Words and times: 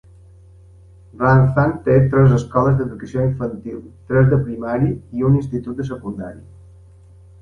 Ranzan 1.23 1.75
té 1.87 1.97
tres 2.15 2.33
escoles 2.37 2.79
d'educació 2.79 3.27
infantil, 3.27 3.77
tres 4.13 4.33
de 4.33 4.41
primària 4.49 4.91
i 5.21 5.27
un 5.31 5.41
institut 5.43 5.83
de 5.83 5.87
secundària. 5.91 6.47